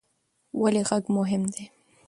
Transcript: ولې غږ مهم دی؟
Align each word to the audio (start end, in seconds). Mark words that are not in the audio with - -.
ولې 0.61 0.81
غږ 0.89 1.03
مهم 1.17 1.43
دی؟ 1.53 1.65